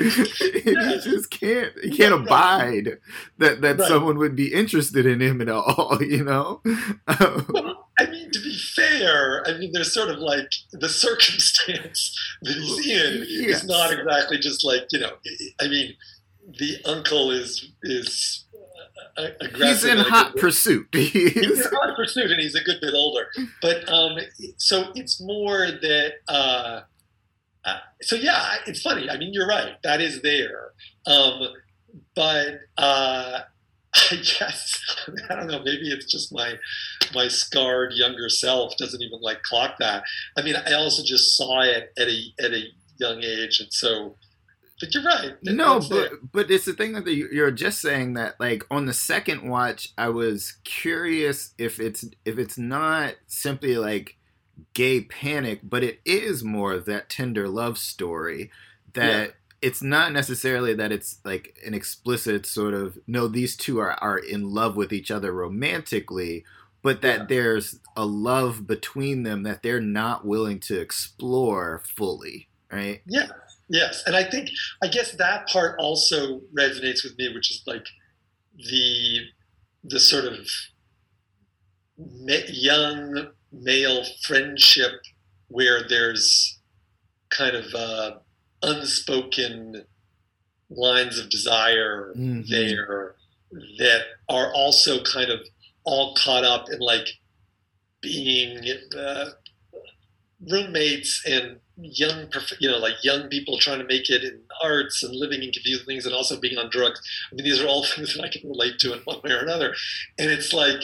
he 0.00 0.72
just 1.00 1.30
can't 1.30 1.72
he 1.82 1.90
can't 1.96 2.14
abide 2.14 2.98
that 3.38 3.60
that 3.60 3.78
right. 3.78 3.88
someone 3.88 4.18
would 4.18 4.34
be 4.34 4.52
interested 4.52 5.06
in 5.06 5.20
him 5.20 5.40
at 5.40 5.48
all, 5.48 5.98
you 6.02 6.24
know? 6.24 6.60
well, 7.52 7.89
I 8.00 8.10
mean, 8.10 8.30
to 8.30 8.40
be 8.40 8.56
fair, 8.56 9.46
I 9.46 9.58
mean, 9.58 9.72
there's 9.72 9.92
sort 9.92 10.08
of 10.08 10.18
like 10.18 10.50
the 10.72 10.88
circumstance 11.06 12.18
that 12.42 12.54
he's 12.54 12.86
in 12.86 13.26
yes. 13.28 13.62
is 13.62 13.64
not 13.68 13.92
exactly 13.92 14.38
just 14.38 14.64
like 14.64 14.86
you 14.90 15.00
know. 15.00 15.12
I 15.60 15.68
mean, 15.68 15.94
the 16.58 16.78
uncle 16.86 17.30
is 17.30 17.70
is 17.82 18.44
aggressive. 19.16 19.60
He's 19.60 19.84
in 19.84 19.98
hot 19.98 20.36
pursuit. 20.36 20.88
he's 20.94 21.66
in 21.66 21.72
hot 21.72 21.94
pursuit, 21.94 22.30
and 22.30 22.40
he's 22.40 22.54
a 22.54 22.64
good 22.64 22.80
bit 22.80 22.94
older. 22.94 23.26
But 23.62 23.86
um, 23.88 24.18
so 24.56 24.92
it's 24.94 25.20
more 25.20 25.66
that. 25.70 26.12
Uh, 26.28 26.80
uh, 27.62 27.78
so 28.00 28.16
yeah, 28.16 28.54
it's 28.66 28.80
funny. 28.80 29.10
I 29.10 29.18
mean, 29.18 29.34
you're 29.34 29.46
right. 29.46 29.76
That 29.82 30.00
is 30.00 30.22
there. 30.22 30.70
Um, 31.06 31.48
but 32.14 32.60
uh, 32.78 33.40
I 33.94 34.16
guess 34.16 34.80
I 35.28 35.34
don't 35.34 35.48
know. 35.48 35.58
Maybe 35.58 35.90
it's 35.90 36.06
just 36.06 36.32
my 36.32 36.54
my 37.14 37.26
scarred 37.26 37.92
younger 37.94 38.28
self 38.28 38.76
doesn't 38.76 39.02
even 39.02 39.20
like 39.20 39.42
clock 39.42 39.76
that. 39.80 40.04
I 40.36 40.42
mean, 40.42 40.54
I 40.54 40.74
also 40.74 41.02
just 41.04 41.36
saw 41.36 41.62
it 41.62 41.92
at 41.98 42.08
a 42.08 42.22
at 42.40 42.52
a 42.52 42.62
young 42.98 43.22
age, 43.22 43.60
and 43.60 43.72
so. 43.72 44.16
But 44.80 44.94
you're 44.94 45.04
right. 45.04 45.32
No, 45.42 45.78
but 45.90 46.12
but 46.32 46.50
it's 46.50 46.64
the 46.64 46.72
thing 46.72 46.94
that 46.94 47.06
you're 47.06 47.50
just 47.50 47.82
saying 47.82 48.14
that 48.14 48.40
like 48.40 48.64
on 48.70 48.86
the 48.86 48.94
second 48.94 49.46
watch, 49.46 49.92
I 49.98 50.08
was 50.08 50.56
curious 50.64 51.52
if 51.58 51.78
it's 51.78 52.04
if 52.24 52.38
it's 52.38 52.56
not 52.56 53.16
simply 53.26 53.76
like 53.76 54.16
gay 54.72 55.02
panic, 55.02 55.60
but 55.62 55.82
it 55.82 56.00
is 56.06 56.42
more 56.42 56.78
that 56.78 57.10
tender 57.10 57.46
love 57.48 57.76
story 57.76 58.50
that. 58.94 59.34
It's 59.62 59.82
not 59.82 60.12
necessarily 60.12 60.74
that 60.74 60.92
it's 60.92 61.18
like 61.24 61.58
an 61.66 61.74
explicit 61.74 62.46
sort 62.46 62.74
of 62.74 62.98
no 63.06 63.28
these 63.28 63.56
two 63.56 63.78
are, 63.78 63.92
are 64.02 64.18
in 64.18 64.50
love 64.50 64.76
with 64.76 64.92
each 64.92 65.10
other 65.10 65.32
romantically 65.32 66.44
but 66.82 67.02
that 67.02 67.18
yeah. 67.18 67.26
there's 67.28 67.78
a 67.94 68.06
love 68.06 68.66
between 68.66 69.22
them 69.22 69.42
that 69.42 69.62
they're 69.62 69.82
not 69.82 70.24
willing 70.24 70.58
to 70.60 70.80
explore 70.80 71.82
fully 71.84 72.48
right? 72.72 73.02
Yeah. 73.06 73.26
Yes. 73.68 74.02
And 74.06 74.16
i 74.16 74.24
think 74.24 74.48
i 74.82 74.88
guess 74.88 75.12
that 75.12 75.46
part 75.48 75.78
also 75.78 76.40
resonates 76.56 77.04
with 77.04 77.16
me 77.18 77.32
which 77.34 77.50
is 77.50 77.62
like 77.66 77.86
the 78.56 79.18
the 79.84 80.00
sort 80.00 80.24
of 80.24 80.46
young 82.48 83.28
male 83.52 84.04
friendship 84.22 84.92
where 85.48 85.86
there's 85.88 86.60
kind 87.30 87.56
of 87.56 87.74
uh, 87.74 88.10
unspoken 88.62 89.84
lines 90.68 91.18
of 91.18 91.28
desire 91.30 92.12
mm-hmm. 92.16 92.42
there 92.50 93.16
that 93.78 94.02
are 94.28 94.52
also 94.54 95.02
kind 95.02 95.30
of 95.30 95.40
all 95.84 96.14
caught 96.14 96.44
up 96.44 96.70
in 96.70 96.78
like 96.78 97.08
being 98.00 98.64
uh, 98.96 99.30
roommates 100.48 101.22
and 101.26 101.58
young, 101.76 102.28
you 102.58 102.70
know, 102.70 102.78
like 102.78 103.02
young 103.02 103.28
people 103.28 103.58
trying 103.58 103.78
to 103.78 103.84
make 103.84 104.08
it 104.10 104.22
in 104.22 104.40
arts 104.62 105.02
and 105.02 105.14
living 105.14 105.42
in 105.42 105.50
confusing 105.50 105.86
things 105.86 106.06
and 106.06 106.14
also 106.14 106.38
being 106.38 106.58
on 106.58 106.70
drugs. 106.70 107.00
I 107.30 107.34
mean, 107.34 107.44
these 107.44 107.60
are 107.60 107.66
all 107.66 107.84
things 107.96 108.14
that 108.14 108.24
I 108.24 108.28
can 108.28 108.48
relate 108.48 108.78
to 108.80 108.92
in 108.92 109.00
one 109.00 109.20
way 109.22 109.32
or 109.32 109.40
another. 109.40 109.74
And 110.18 110.30
it's 110.30 110.52
like, 110.52 110.82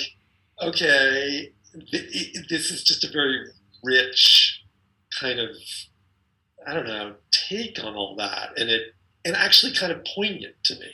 okay, 0.62 1.52
this 1.92 2.70
is 2.70 2.82
just 2.82 3.04
a 3.04 3.10
very 3.10 3.46
rich 3.82 4.62
kind 5.20 5.38
of, 5.38 5.50
I 6.66 6.74
don't 6.74 6.86
know, 6.86 7.14
take 7.48 7.82
on 7.82 7.94
all 7.94 8.16
that, 8.16 8.58
and 8.58 8.68
it 8.68 8.94
and 9.24 9.36
actually 9.36 9.72
kind 9.72 9.92
of 9.92 10.04
poignant 10.04 10.54
to 10.64 10.74
me. 10.74 10.90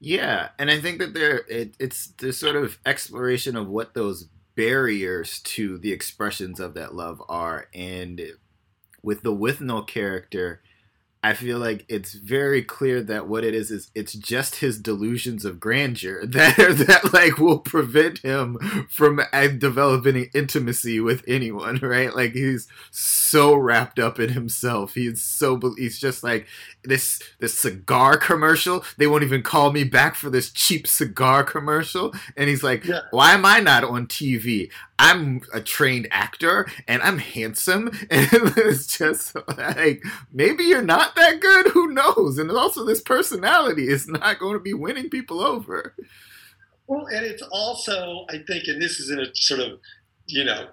Yeah, 0.00 0.50
and 0.58 0.70
I 0.70 0.80
think 0.80 0.98
that 0.98 1.14
there 1.14 1.38
it, 1.48 1.74
it's 1.78 2.08
the 2.18 2.32
sort 2.32 2.56
of 2.56 2.78
exploration 2.86 3.56
of 3.56 3.68
what 3.68 3.94
those 3.94 4.28
barriers 4.54 5.40
to 5.40 5.78
the 5.78 5.92
expressions 5.92 6.60
of 6.60 6.74
that 6.74 6.94
love 6.94 7.22
are, 7.28 7.66
and 7.74 8.20
with 9.02 9.22
the 9.22 9.34
Withnail 9.34 9.86
character, 9.86 10.62
I 11.22 11.34
feel 11.34 11.58
like 11.58 11.84
it's 11.88 12.14
very 12.14 12.62
clear 12.62 13.02
that 13.02 13.26
what 13.26 13.42
it 13.42 13.52
is 13.52 13.72
is 13.72 13.90
it's 13.92 14.12
just 14.12 14.56
his 14.56 14.78
delusions 14.78 15.44
of 15.44 15.58
grandeur 15.58 16.24
that 16.26 16.56
that 16.56 17.12
like 17.12 17.38
will 17.38 17.58
prevent 17.58 18.18
him 18.18 18.56
from 18.88 19.20
uh, 19.32 19.48
developing 19.48 20.30
intimacy 20.32 21.00
with 21.00 21.24
anyone, 21.26 21.78
right? 21.82 22.14
Like 22.14 22.32
he's 22.32 22.68
so 22.92 23.54
wrapped 23.54 23.98
up 23.98 24.20
in 24.20 24.30
himself. 24.30 24.94
He's 24.94 25.20
so 25.20 25.60
he's 25.76 25.98
just 25.98 26.22
like 26.22 26.46
this 26.84 27.20
this 27.40 27.58
cigar 27.58 28.16
commercial. 28.16 28.84
They 28.96 29.08
won't 29.08 29.24
even 29.24 29.42
call 29.42 29.72
me 29.72 29.82
back 29.82 30.14
for 30.14 30.30
this 30.30 30.50
cheap 30.50 30.86
cigar 30.86 31.42
commercial, 31.42 32.14
and 32.36 32.48
he's 32.48 32.62
like, 32.62 32.84
yeah. 32.84 33.00
"Why 33.10 33.32
am 33.32 33.44
I 33.44 33.58
not 33.58 33.82
on 33.82 34.06
TV? 34.06 34.70
I'm 34.98 35.42
a 35.54 35.60
trained 35.60 36.08
actor 36.10 36.66
and 36.86 37.02
I'm 37.02 37.18
handsome. 37.18 37.90
And 38.10 38.28
it's 38.56 38.86
just 38.86 39.36
like, 39.56 40.02
maybe 40.32 40.64
you're 40.64 40.82
not 40.82 41.07
that 41.14 41.40
good. 41.40 41.68
Who 41.68 41.92
knows? 41.92 42.38
And 42.38 42.50
also, 42.50 42.84
this 42.84 43.00
personality 43.00 43.88
is 43.88 44.08
not 44.08 44.38
going 44.38 44.54
to 44.54 44.60
be 44.60 44.74
winning 44.74 45.10
people 45.10 45.40
over. 45.40 45.94
Well, 46.86 47.06
and 47.06 47.24
it's 47.24 47.42
also, 47.42 48.26
I 48.30 48.38
think, 48.46 48.66
and 48.66 48.80
this 48.80 48.98
is 48.98 49.10
in 49.10 49.20
a 49.20 49.26
sort 49.34 49.60
of, 49.60 49.78
you 50.26 50.44
know, 50.44 50.68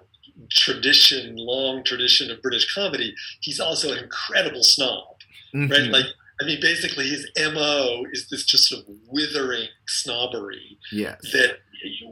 tradition, 0.50 1.36
long 1.36 1.84
tradition 1.84 2.30
of 2.30 2.42
British 2.42 2.72
comedy, 2.74 3.14
he's 3.40 3.60
also 3.60 3.92
an 3.92 3.98
incredible 3.98 4.62
snob, 4.62 5.16
mm-hmm. 5.54 5.70
right? 5.70 5.90
Like, 5.90 6.06
I 6.40 6.44
mean, 6.44 6.58
basically, 6.60 7.08
his 7.08 7.28
MO 7.36 8.04
is 8.12 8.28
this 8.28 8.44
just 8.44 8.68
sort 8.68 8.82
of 8.82 8.94
withering 9.08 9.68
snobbery 9.86 10.78
yes. 10.92 11.18
that 11.32 11.58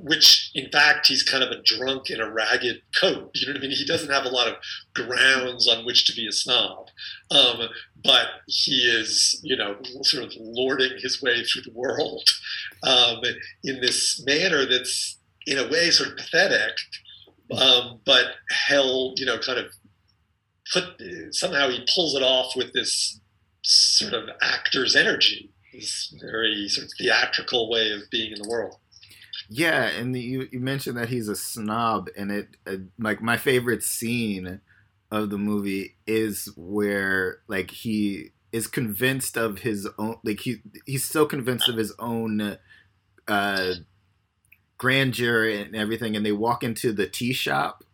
which 0.02 0.50
in 0.54 0.70
fact 0.70 1.06
he's 1.06 1.22
kind 1.22 1.42
of 1.42 1.50
a 1.50 1.62
drunk 1.62 2.10
in 2.10 2.20
a 2.20 2.30
ragged 2.30 2.82
coat. 2.98 3.30
You 3.34 3.46
know 3.46 3.54
what 3.54 3.58
I 3.58 3.66
mean? 3.66 3.76
He 3.76 3.84
doesn't 3.84 4.10
have 4.10 4.24
a 4.24 4.30
lot 4.30 4.48
of 4.48 4.56
grounds 4.94 5.68
on 5.68 5.84
which 5.84 6.06
to 6.06 6.14
be 6.14 6.26
a 6.26 6.32
snob, 6.32 6.88
um, 7.30 7.68
but 8.02 8.26
he 8.46 8.82
is, 8.82 9.40
you 9.42 9.56
know, 9.56 9.76
sort 10.02 10.24
of 10.24 10.32
lording 10.38 10.92
his 10.98 11.22
way 11.22 11.42
through 11.44 11.62
the 11.62 11.72
world 11.72 12.28
um, 12.82 13.20
in 13.64 13.80
this 13.80 14.22
manner 14.26 14.66
that's, 14.66 15.18
in 15.46 15.58
a 15.58 15.68
way, 15.68 15.90
sort 15.90 16.10
of 16.10 16.16
pathetic, 16.16 16.74
um, 17.52 18.00
but 18.06 18.24
hell, 18.50 19.12
you 19.16 19.26
know, 19.26 19.38
kind 19.38 19.58
of 19.58 19.66
put 20.72 20.84
somehow 21.30 21.68
he 21.68 21.86
pulls 21.94 22.14
it 22.14 22.22
off 22.22 22.56
with 22.56 22.72
this 22.72 23.20
sort 23.64 24.12
of 24.12 24.28
actor's 24.40 24.94
energy, 24.94 25.50
this 25.72 26.14
very 26.20 26.68
sort 26.68 26.86
of 26.86 26.92
theatrical 26.98 27.70
way 27.70 27.90
of 27.90 28.02
being 28.10 28.32
in 28.32 28.42
the 28.42 28.48
world. 28.48 28.76
Yeah, 29.48 29.84
and 29.84 30.14
the, 30.14 30.20
you 30.20 30.48
you 30.52 30.60
mentioned 30.60 30.96
that 30.96 31.08
he's 31.08 31.28
a 31.28 31.36
snob, 31.36 32.08
and 32.16 32.30
it 32.30 32.48
uh, 32.66 32.76
like 32.98 33.20
my 33.20 33.36
favorite 33.36 33.82
scene 33.82 34.60
of 35.10 35.30
the 35.30 35.38
movie 35.38 35.96
is 36.06 36.48
where 36.56 37.38
like 37.46 37.70
he 37.70 38.30
is 38.52 38.66
convinced 38.66 39.36
of 39.36 39.60
his 39.60 39.88
own 39.98 40.16
like 40.24 40.40
he 40.40 40.56
he's 40.86 41.04
so 41.04 41.26
convinced 41.26 41.68
of 41.68 41.76
his 41.76 41.92
own 41.98 42.56
uh 43.28 43.74
grandeur 44.78 45.48
and 45.48 45.74
everything 45.74 46.16
and 46.16 46.24
they 46.24 46.32
walk 46.32 46.62
into 46.62 46.92
the 46.92 47.06
tea 47.06 47.32
shop 47.32 47.84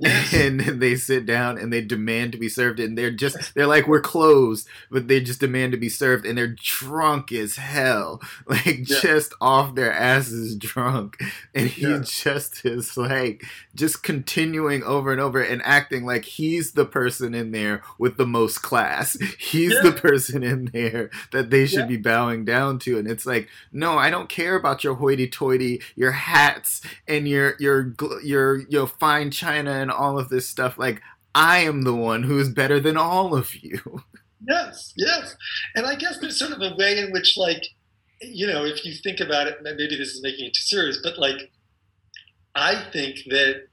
and 0.32 0.60
they 0.60 0.94
sit 0.94 1.26
down 1.26 1.58
and 1.58 1.72
they 1.72 1.80
demand 1.80 2.30
to 2.30 2.38
be 2.38 2.48
served 2.48 2.78
and 2.78 2.96
they're 2.96 3.10
just 3.10 3.54
they're 3.54 3.66
like 3.66 3.88
we're 3.88 4.00
closed 4.00 4.68
but 4.92 5.08
they 5.08 5.20
just 5.20 5.40
demand 5.40 5.72
to 5.72 5.78
be 5.78 5.88
served 5.88 6.24
and 6.24 6.38
they're 6.38 6.54
drunk 6.62 7.32
as 7.32 7.56
hell 7.56 8.20
like 8.46 8.88
yeah. 8.88 9.00
just 9.00 9.34
off 9.40 9.74
their 9.74 9.92
asses 9.92 10.54
drunk 10.54 11.20
and 11.52 11.68
he 11.68 11.82
yeah. 11.82 12.00
just 12.04 12.64
is 12.64 12.96
like 12.96 13.44
just 13.74 14.04
continuing 14.04 14.84
over 14.84 15.10
and 15.10 15.20
over 15.20 15.42
and 15.42 15.60
acting 15.64 16.06
like 16.06 16.24
he's 16.24 16.72
the 16.72 16.84
person 16.84 17.34
in 17.34 17.50
there 17.50 17.82
with 17.98 18.16
the 18.16 18.26
most 18.26 18.62
class 18.62 19.18
he's 19.38 19.72
yeah. 19.74 19.82
the 19.82 19.92
person 19.92 20.44
in 20.44 20.66
there 20.66 21.10
that 21.32 21.50
they 21.50 21.66
should 21.66 21.88
be 21.88 21.96
bowing 21.96 22.44
down 22.44 22.78
to 22.78 22.98
and 22.98 23.08
it's 23.08 23.26
like 23.26 23.48
no 23.72 23.98
i 23.98 24.10
don't 24.10 24.28
care 24.28 24.54
about 24.54 24.84
your 24.84 24.94
hoity-toity 24.94 25.82
your 25.96 26.12
hats 26.12 26.82
and 27.08 27.26
your 27.26 27.56
your 27.58 27.94
your 28.22 28.60
your 28.68 28.86
fine 28.86 29.30
china 29.32 29.87
and 29.88 29.98
all 29.98 30.18
of 30.18 30.28
this 30.28 30.48
stuff. 30.48 30.78
Like, 30.78 31.00
I 31.34 31.58
am 31.58 31.82
the 31.82 31.94
one 31.94 32.22
who 32.22 32.38
is 32.38 32.48
better 32.48 32.80
than 32.80 32.96
all 32.96 33.34
of 33.34 33.54
you. 33.54 34.02
Yes, 34.46 34.94
yes. 34.96 35.34
And 35.74 35.84
I 35.84 35.96
guess 35.96 36.18
there's 36.20 36.38
sort 36.38 36.52
of 36.52 36.60
a 36.60 36.76
way 36.76 37.00
in 37.00 37.10
which, 37.10 37.36
like, 37.36 37.64
you 38.20 38.46
know, 38.46 38.64
if 38.64 38.84
you 38.84 38.94
think 38.94 39.18
about 39.18 39.48
it, 39.48 39.58
maybe 39.62 39.88
this 39.88 40.10
is 40.10 40.22
making 40.22 40.46
it 40.46 40.54
too 40.54 40.62
serious, 40.62 41.00
but 41.02 41.18
like, 41.18 41.50
I 42.54 42.84
think 42.92 43.16
that 43.30 43.66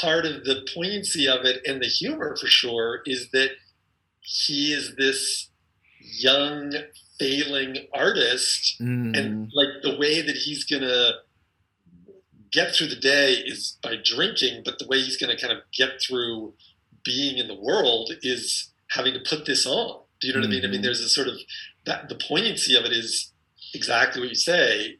part 0.00 0.26
of 0.26 0.44
the 0.44 0.66
poignancy 0.74 1.28
of 1.28 1.44
it 1.44 1.60
and 1.64 1.80
the 1.80 1.86
humor 1.86 2.36
for 2.36 2.48
sure 2.48 3.02
is 3.06 3.30
that 3.30 3.50
he 4.22 4.72
is 4.72 4.96
this 4.96 5.50
young, 6.00 6.72
failing 7.20 7.86
artist, 7.94 8.76
mm. 8.80 9.16
and 9.16 9.50
like 9.54 9.82
the 9.82 9.96
way 9.98 10.20
that 10.20 10.36
he's 10.36 10.64
gonna 10.64 11.12
get 12.52 12.74
through 12.74 12.88
the 12.88 12.96
day 12.96 13.32
is 13.32 13.78
by 13.82 13.96
drinking, 14.02 14.62
but 14.64 14.78
the 14.78 14.86
way 14.86 15.00
he's 15.00 15.16
going 15.16 15.34
to 15.34 15.40
kind 15.40 15.56
of 15.56 15.62
get 15.76 16.00
through 16.00 16.54
being 17.04 17.38
in 17.38 17.48
the 17.48 17.54
world 17.54 18.12
is 18.22 18.70
having 18.90 19.14
to 19.14 19.20
put 19.20 19.46
this 19.46 19.66
on. 19.66 20.00
Do 20.20 20.28
you 20.28 20.34
know 20.34 20.40
mm-hmm. 20.40 20.42
what 20.42 20.46
I 20.46 20.50
mean? 20.50 20.64
I 20.64 20.68
mean, 20.68 20.74
mm-hmm. 20.78 20.82
there's 20.82 21.00
a 21.00 21.08
sort 21.08 21.28
of 21.28 21.34
that 21.86 22.08
the 22.08 22.20
poignancy 22.28 22.76
of 22.76 22.84
it 22.84 22.92
is 22.92 23.32
exactly 23.74 24.20
what 24.20 24.28
you 24.28 24.34
say. 24.34 24.98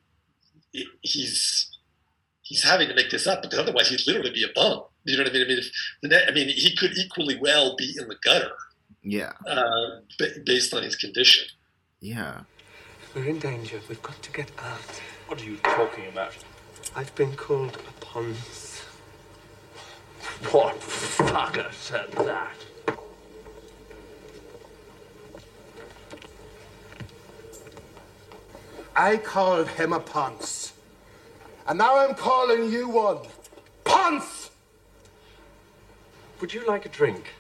It, 0.73 0.87
he's 1.03 1.71
he's 2.43 2.63
having 2.63 2.89
to 2.89 2.95
make 2.95 3.11
this 3.11 3.27
up 3.27 3.43
because 3.43 3.59
otherwise 3.59 3.89
he'd 3.89 4.07
literally 4.07 4.31
be 4.31 4.45
a 4.45 4.53
bum. 4.55 4.83
Do 5.07 5.13
you 5.13 5.19
know 5.19 5.25
what 5.25 5.31
I 5.31 5.35
mean? 5.35 5.45
I 5.45 5.49
mean, 5.49 5.59
if 5.59 5.71
the 6.03 6.09
net, 6.09 6.25
I 6.29 6.33
mean, 6.33 6.49
he 6.49 6.77
could 6.77 6.97
equally 6.97 7.39
well 7.41 7.75
be 7.77 7.95
in 7.99 8.09
the 8.09 8.17
gutter. 8.23 8.53
Yeah. 9.03 9.33
Uh, 9.47 10.01
based 10.45 10.75
on 10.75 10.83
his 10.83 10.95
condition. 10.95 11.47
Yeah. 12.01 12.43
We're 13.15 13.25
in 13.25 13.39
danger. 13.39 13.81
We've 13.89 14.03
got 14.03 14.23
to 14.23 14.33
get 14.33 14.51
out. 14.59 15.01
What 15.27 15.41
are 15.41 15.45
you 15.45 15.57
talking 15.59 16.07
about? 16.09 16.37
I've 16.97 17.15
been 17.15 17.35
called 17.35 17.77
a 17.77 18.05
ponce. 18.05 18.85
What 20.51 20.81
fucker 20.81 21.73
said 21.73 22.11
that? 22.13 22.57
I 28.97 29.17
called 29.17 29.69
him 29.69 29.93
a 29.93 30.01
ponce. 30.01 30.75
And 31.67 31.79
now 31.79 31.97
I'm 31.99 32.15
calling 32.15 32.71
you 32.71 32.89
one. 32.89 33.19
Ponce! 33.85 34.51
Would 36.41 36.53
you 36.53 36.67
like 36.67 36.87
a 36.87 36.89
drink? 36.89 37.35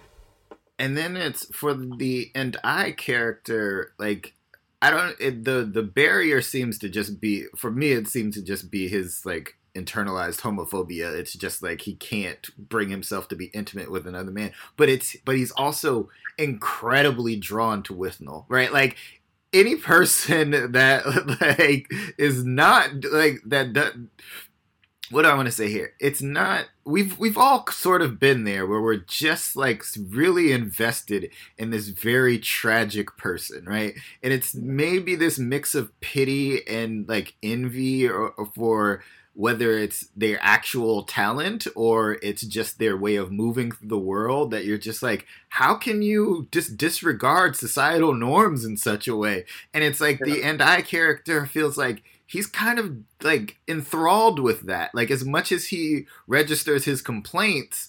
And 0.78 0.96
then 0.96 1.16
it's 1.16 1.44
for 1.54 1.74
the 1.74 2.30
and 2.34 2.56
I 2.62 2.92
character, 2.92 3.92
like 3.98 4.34
I 4.82 4.90
don't. 4.90 5.16
It, 5.20 5.44
the 5.44 5.68
the 5.70 5.82
barrier 5.82 6.40
seems 6.40 6.78
to 6.78 6.88
just 6.88 7.20
be 7.20 7.44
for 7.56 7.70
me. 7.70 7.92
It 7.92 8.08
seems 8.08 8.34
to 8.36 8.42
just 8.42 8.70
be 8.70 8.88
his 8.88 9.26
like 9.26 9.56
internalized 9.74 10.40
homophobia. 10.40 11.12
It's 11.14 11.34
just 11.34 11.62
like 11.62 11.82
he 11.82 11.94
can't 11.94 12.48
bring 12.68 12.88
himself 12.88 13.28
to 13.28 13.36
be 13.36 13.46
intimate 13.46 13.90
with 13.90 14.06
another 14.06 14.30
man. 14.30 14.52
But 14.76 14.88
it's 14.88 15.16
but 15.24 15.36
he's 15.36 15.52
also 15.52 16.08
incredibly 16.38 17.36
drawn 17.36 17.82
to 17.84 17.94
Withnail, 17.94 18.46
right? 18.48 18.72
Like 18.72 18.96
any 19.52 19.76
person 19.76 20.50
that 20.72 21.06
like 21.40 21.86
is 22.18 22.44
not 22.44 23.04
like 23.04 23.40
that, 23.46 23.74
that 23.74 23.92
what 25.10 25.22
do 25.22 25.28
I 25.28 25.34
want 25.34 25.46
to 25.46 25.52
say 25.52 25.68
here? 25.68 25.94
It's 25.98 26.22
not 26.22 26.66
we've 26.84 27.18
we've 27.18 27.38
all 27.38 27.66
sort 27.70 28.02
of 28.02 28.20
been 28.20 28.44
there 28.44 28.66
where 28.66 28.80
we're 28.80 28.96
just 28.96 29.56
like 29.56 29.82
really 29.98 30.52
invested 30.52 31.30
in 31.58 31.70
this 31.70 31.88
very 31.88 32.38
tragic 32.38 33.16
person, 33.16 33.64
right? 33.64 33.94
And 34.22 34.32
it's 34.32 34.54
maybe 34.54 35.16
this 35.16 35.38
mix 35.38 35.74
of 35.74 35.98
pity 36.00 36.66
and 36.66 37.08
like 37.08 37.34
envy 37.42 38.08
or, 38.08 38.28
or 38.30 38.46
for 38.46 39.02
whether 39.34 39.78
it's 39.78 40.08
their 40.16 40.38
actual 40.42 41.04
talent 41.04 41.66
or 41.74 42.18
it's 42.22 42.42
just 42.42 42.78
their 42.78 42.96
way 42.96 43.16
of 43.16 43.32
moving 43.32 43.70
through 43.70 43.88
the 43.88 43.98
world 43.98 44.50
that 44.50 44.64
you're 44.64 44.76
just 44.76 45.02
like 45.02 45.24
how 45.50 45.74
can 45.74 46.02
you 46.02 46.48
just 46.50 46.76
disregard 46.76 47.54
societal 47.54 48.12
norms 48.12 48.64
in 48.64 48.76
such 48.76 49.06
a 49.06 49.14
way 49.14 49.44
and 49.72 49.84
it's 49.84 50.00
like 50.00 50.18
the 50.18 50.42
and 50.42 50.60
i 50.60 50.82
character 50.82 51.46
feels 51.46 51.78
like 51.78 52.02
he's 52.30 52.46
kind 52.46 52.78
of 52.78 52.96
like 53.22 53.58
enthralled 53.66 54.38
with 54.38 54.62
that. 54.62 54.94
Like 54.94 55.10
as 55.10 55.24
much 55.24 55.50
as 55.50 55.66
he 55.66 56.06
registers 56.28 56.84
his 56.84 57.02
complaints, 57.02 57.88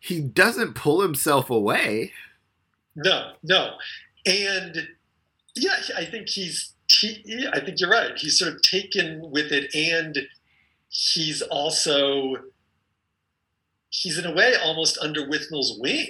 he 0.00 0.20
doesn't 0.20 0.74
pull 0.74 1.02
himself 1.02 1.50
away. 1.50 2.12
No, 2.96 3.32
no, 3.42 3.74
and 4.26 4.88
yeah, 5.54 5.76
I 5.96 6.04
think 6.04 6.28
he's. 6.28 6.70
He, 6.88 7.46
I 7.50 7.60
think 7.60 7.80
you're 7.80 7.88
right. 7.88 8.18
He's 8.18 8.38
sort 8.38 8.52
of 8.52 8.60
taken 8.60 9.30
with 9.30 9.50
it, 9.50 9.74
and 9.74 10.26
he's 10.90 11.40
also 11.40 12.36
he's 13.88 14.18
in 14.18 14.26
a 14.26 14.34
way 14.34 14.54
almost 14.62 14.98
under 14.98 15.26
Withnail's 15.26 15.78
wing. 15.80 16.08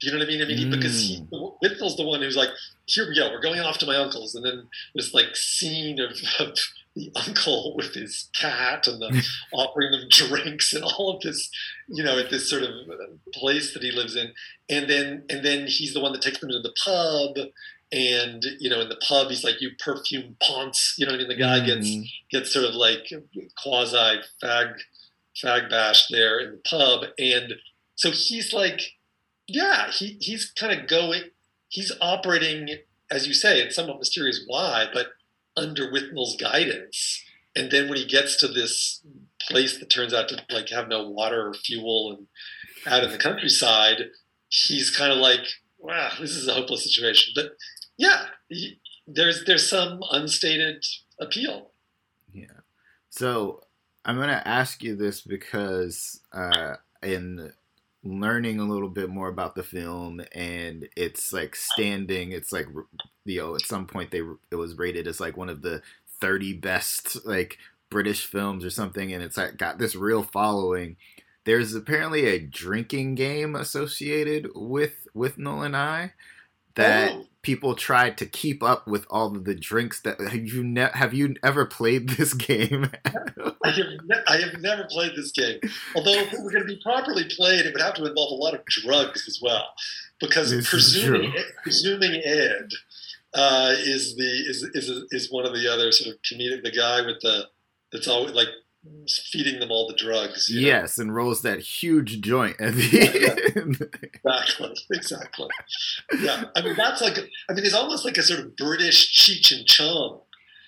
You 0.00 0.12
know 0.12 0.18
what 0.18 0.26
I 0.26 0.28
mean? 0.28 0.42
I 0.42 0.44
mean, 0.44 0.68
mm. 0.68 0.70
because 0.70 1.00
he, 1.00 1.26
Withnail's 1.62 1.96
the 1.96 2.04
one 2.04 2.20
who's 2.20 2.36
like, 2.36 2.50
"Here 2.86 3.08
we 3.08 3.16
go, 3.16 3.30
we're 3.30 3.40
going 3.40 3.60
off 3.60 3.78
to 3.78 3.86
my 3.86 3.96
uncle's," 3.96 4.34
and 4.34 4.44
then 4.44 4.68
this 4.94 5.14
like 5.14 5.34
scene 5.34 5.98
of, 5.98 6.10
of 6.40 6.58
the 6.98 7.12
uncle 7.26 7.74
with 7.76 7.94
his 7.94 8.28
cat 8.34 8.86
and 8.86 9.00
the, 9.00 9.26
offering 9.52 9.92
them 9.92 10.08
drinks 10.10 10.72
and 10.72 10.84
all 10.84 11.14
of 11.14 11.22
this, 11.22 11.50
you 11.88 12.02
know, 12.02 12.18
at 12.18 12.30
this 12.30 12.50
sort 12.50 12.62
of 12.62 12.70
place 13.32 13.72
that 13.74 13.82
he 13.82 13.90
lives 13.90 14.16
in, 14.16 14.32
and 14.68 14.88
then 14.88 15.24
and 15.30 15.44
then 15.44 15.66
he's 15.66 15.94
the 15.94 16.00
one 16.00 16.12
that 16.12 16.22
takes 16.22 16.38
them 16.38 16.50
to 16.50 16.60
the 16.60 16.74
pub, 16.84 17.46
and 17.90 18.44
you 18.60 18.68
know, 18.68 18.80
in 18.80 18.88
the 18.88 19.00
pub 19.06 19.28
he's 19.28 19.44
like, 19.44 19.60
"You 19.60 19.70
perfume 19.78 20.36
ponce," 20.40 20.94
you 20.98 21.06
know 21.06 21.12
what 21.12 21.20
I 21.20 21.24
mean? 21.26 21.28
The 21.28 21.36
guy 21.36 21.60
mm. 21.60 21.66
gets 21.66 22.12
gets 22.30 22.52
sort 22.52 22.66
of 22.66 22.74
like 22.74 23.10
quasi 23.62 24.20
fag 24.42 24.74
fag 25.42 25.70
bash 25.70 26.08
there 26.08 26.38
in 26.40 26.50
the 26.52 26.60
pub, 26.68 27.04
and 27.18 27.54
so 27.94 28.10
he's 28.10 28.52
like 28.52 28.82
yeah, 29.48 29.90
he, 29.90 30.18
he's 30.20 30.50
kind 30.50 30.78
of 30.78 30.86
going, 30.86 31.22
he's 31.68 31.90
operating, 32.00 32.68
as 33.10 33.26
you 33.26 33.32
say, 33.32 33.60
it's 33.60 33.74
somewhat 33.74 33.98
mysterious 33.98 34.44
why, 34.46 34.86
but 34.92 35.06
under 35.58 35.90
Withnail's 35.90 36.36
guidance. 36.36 37.24
And 37.56 37.70
then 37.70 37.88
when 37.88 37.98
he 37.98 38.06
gets 38.06 38.36
to 38.36 38.48
this 38.48 39.02
place 39.48 39.78
that 39.78 39.90
turns 39.90 40.14
out 40.14 40.28
to 40.28 40.42
like 40.50 40.68
have 40.68 40.88
no 40.88 41.08
water 41.08 41.48
or 41.48 41.54
fuel 41.54 42.16
and 42.16 42.26
out 42.86 43.04
in 43.04 43.10
the 43.10 43.18
countryside, 43.18 44.10
he's 44.48 44.94
kind 44.94 45.12
of 45.12 45.18
like, 45.18 45.40
wow, 45.78 46.10
this 46.20 46.30
is 46.30 46.46
a 46.46 46.54
hopeless 46.54 46.84
situation. 46.84 47.32
But 47.34 47.52
yeah, 47.96 48.26
he, 48.48 48.78
there's 49.06 49.44
there's 49.44 49.68
some 49.68 50.00
unstated 50.12 50.84
appeal. 51.20 51.72
Yeah. 52.32 52.60
So 53.10 53.62
I'm 54.04 54.16
going 54.16 54.28
to 54.28 54.46
ask 54.46 54.82
you 54.82 54.94
this 54.94 55.22
because 55.22 56.20
uh, 56.32 56.76
in 57.02 57.52
learning 58.04 58.60
a 58.60 58.64
little 58.64 58.88
bit 58.88 59.10
more 59.10 59.28
about 59.28 59.54
the 59.54 59.62
film 59.62 60.20
and 60.32 60.88
it's 60.96 61.32
like 61.32 61.56
standing 61.56 62.30
it's 62.32 62.52
like 62.52 62.66
you 63.28 63.40
know 63.40 63.54
at 63.54 63.62
some 63.62 63.86
point 63.86 64.10
they 64.10 64.22
it 64.50 64.56
was 64.56 64.76
rated 64.76 65.06
as 65.06 65.20
like 65.20 65.36
one 65.36 65.48
of 65.48 65.62
the 65.62 65.82
30 66.20 66.54
best 66.54 67.24
like 67.26 67.58
british 67.90 68.26
films 68.26 68.64
or 68.64 68.70
something 68.70 69.12
and 69.12 69.22
it's 69.22 69.36
like 69.36 69.56
got 69.56 69.78
this 69.78 69.94
real 69.94 70.22
following 70.22 70.96
there's 71.44 71.74
apparently 71.74 72.26
a 72.26 72.38
drinking 72.38 73.14
game 73.14 73.54
associated 73.54 74.48
with 74.54 75.08
Withnail 75.16 75.64
and 75.64 75.74
I 75.74 76.12
that 76.74 77.12
oh 77.12 77.24
people 77.48 77.74
tried 77.74 78.18
to 78.18 78.26
keep 78.26 78.62
up 78.62 78.86
with 78.86 79.06
all 79.08 79.34
of 79.34 79.44
the 79.44 79.54
drinks 79.54 80.02
that 80.02 80.20
have 80.20 80.34
you 80.34 80.62
ne- 80.62 80.90
have 80.92 81.14
you 81.14 81.34
ever 81.42 81.64
played 81.64 82.10
this 82.10 82.34
game? 82.34 82.90
I 83.64 83.70
have 83.70 83.86
ne- 84.04 84.22
I 84.26 84.36
have 84.36 84.60
never 84.60 84.84
played 84.90 85.12
this 85.16 85.32
game. 85.32 85.58
Although 85.94 86.12
if 86.12 86.32
it 86.32 86.42
were 86.42 86.50
going 86.50 86.66
to 86.66 86.74
be 86.74 86.80
properly 86.82 87.24
played, 87.34 87.64
it 87.64 87.72
would 87.72 87.82
have 87.82 87.94
to 87.94 88.04
involve 88.04 88.32
a 88.32 88.42
lot 88.42 88.54
of 88.54 88.64
drugs 88.66 89.26
as 89.26 89.40
well, 89.42 89.66
because 90.20 90.50
this 90.50 90.68
presuming 90.68 91.32
presuming 91.62 92.20
Ed 92.24 92.68
uh, 93.34 93.74
is 93.76 94.16
the 94.16 94.24
is, 94.24 94.62
is 94.74 95.04
is 95.10 95.32
one 95.32 95.44
of 95.44 95.52
the 95.52 95.70
other 95.72 95.92
sort 95.92 96.14
of 96.14 96.22
comedic 96.22 96.62
the 96.62 96.70
guy 96.70 97.04
with 97.04 97.20
the 97.20 97.44
that's 97.92 98.08
always 98.08 98.32
like 98.32 98.48
feeding 99.30 99.60
them 99.60 99.70
all 99.70 99.86
the 99.86 99.94
drugs. 99.94 100.48
Yes, 100.50 100.98
know? 100.98 101.02
and 101.02 101.14
rolls 101.14 101.42
that 101.42 101.60
huge 101.60 102.20
joint 102.20 102.60
at 102.60 102.74
the 102.74 103.52
end. 103.56 103.94
exactly, 104.02 104.74
exactly. 104.92 105.48
Yeah, 106.20 106.44
I 106.56 106.62
mean 106.62 106.74
that's 106.76 107.00
like 107.02 107.18
I 107.48 107.52
mean 107.52 107.64
it's 107.64 107.74
almost 107.74 108.04
like 108.04 108.16
a 108.16 108.22
sort 108.22 108.40
of 108.40 108.56
British 108.56 109.12
Cheech 109.14 109.56
and 109.56 109.66
Chong 109.66 110.20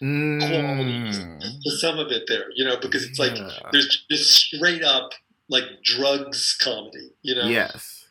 mm. 0.03 1.41
to 1.63 1.71
some 1.71 1.99
of 1.99 2.11
it 2.11 2.25
there, 2.29 2.47
you 2.55 2.65
know, 2.65 2.77
because 2.81 3.05
it's 3.05 3.19
like 3.19 3.37
yeah. 3.37 3.51
there's 3.73 4.05
just 4.11 4.31
straight 4.33 4.83
up 4.83 5.11
like 5.49 5.65
drugs 5.83 6.57
comedy, 6.61 7.13
you 7.23 7.35
know. 7.35 7.47
Yes. 7.47 8.09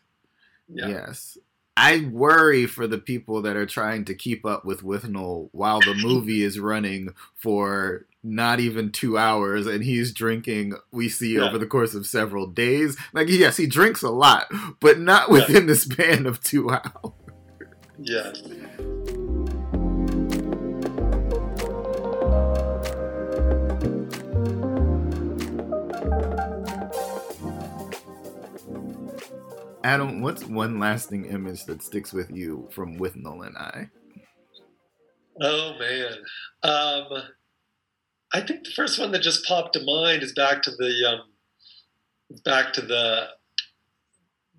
Yeah. 0.67 0.87
Yes. 0.87 1.37
I 1.81 2.09
worry 2.11 2.65
for 2.65 2.87
the 2.87 2.97
people 2.97 3.41
that 3.43 3.55
are 3.55 3.65
trying 3.65 4.03
to 4.05 4.13
keep 4.13 4.45
up 4.45 4.65
with 4.65 4.81
Withnail 4.81 5.47
while 5.53 5.79
the 5.79 5.93
movie 5.95 6.43
is 6.43 6.59
running 6.59 7.13
for 7.35 8.05
not 8.21 8.59
even 8.59 8.91
two 8.91 9.17
hours 9.17 9.65
and 9.65 9.81
he's 9.81 10.11
drinking 10.11 10.73
we 10.91 11.07
see 11.07 11.35
yeah. 11.35 11.43
over 11.43 11.57
the 11.57 11.65
course 11.65 11.93
of 11.93 12.05
several 12.05 12.47
days 12.47 12.97
like 13.13 13.29
yes 13.29 13.55
he 13.55 13.65
drinks 13.65 14.01
a 14.01 14.09
lot 14.09 14.51
but 14.81 14.99
not 14.99 15.29
within 15.29 15.61
yeah. 15.61 15.67
the 15.67 15.75
span 15.75 16.25
of 16.25 16.43
two 16.43 16.69
hours 16.69 17.13
yes 17.97 18.41
Adam, 29.83 30.21
what's 30.21 30.43
one 30.43 30.79
lasting 30.79 31.25
image 31.25 31.65
that 31.65 31.81
sticks 31.81 32.11
with 32.11 32.29
you 32.31 32.67
from 32.71 32.99
Withnail 32.99 33.45
and 33.45 33.57
I? 33.57 33.89
Oh 35.41 35.73
man, 35.79 36.13
um, 36.63 37.23
I 38.33 38.41
think 38.41 38.65
the 38.65 38.71
first 38.75 38.99
one 38.99 39.11
that 39.11 39.21
just 39.21 39.45
popped 39.45 39.73
to 39.73 39.83
mind 39.83 40.21
is 40.21 40.33
back 40.33 40.61
to 40.63 40.71
the 40.71 41.09
um, 41.09 41.21
back 42.43 42.73
to 42.73 42.81
the 42.81 43.27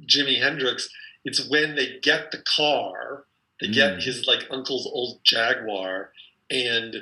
Jimi 0.06 0.40
Hendrix. 0.40 0.88
It's 1.24 1.48
when 1.50 1.74
they 1.74 1.98
get 2.00 2.30
the 2.30 2.42
car, 2.56 3.24
they 3.60 3.68
mm. 3.68 3.74
get 3.74 4.02
his 4.02 4.26
like 4.26 4.46
uncle's 4.50 4.86
old 4.86 5.20
Jaguar, 5.22 6.12
and 6.50 6.96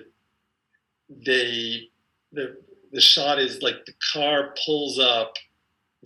they 1.09 1.88
the 2.33 2.57
the 2.92 3.00
shot 3.00 3.38
is 3.38 3.62
like 3.62 3.85
the 3.87 3.94
car 4.12 4.54
pulls 4.64 4.98
up, 4.98 5.35